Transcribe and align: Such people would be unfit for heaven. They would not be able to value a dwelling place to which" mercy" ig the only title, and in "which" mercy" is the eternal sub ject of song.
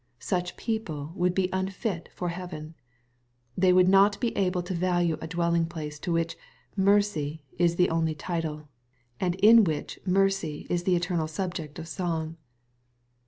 Such 0.17 0.57
people 0.57 1.13
would 1.15 1.35
be 1.35 1.47
unfit 1.53 2.09
for 2.11 2.29
heaven. 2.29 2.73
They 3.55 3.71
would 3.71 3.87
not 3.87 4.19
be 4.19 4.35
able 4.35 4.63
to 4.63 4.73
value 4.73 5.15
a 5.21 5.27
dwelling 5.27 5.67
place 5.67 5.99
to 5.99 6.11
which" 6.11 6.35
mercy" 6.91 7.43
ig 7.59 7.77
the 7.77 7.91
only 7.91 8.15
title, 8.15 8.67
and 9.19 9.35
in 9.35 9.63
"which" 9.63 9.99
mercy" 10.17 10.65
is 10.71 10.85
the 10.85 10.95
eternal 10.95 11.27
sub 11.27 11.53
ject 11.53 11.77
of 11.77 11.87
song. 11.87 12.37